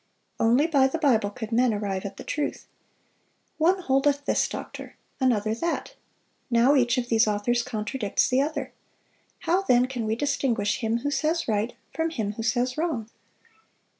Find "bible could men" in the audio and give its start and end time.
0.97-1.75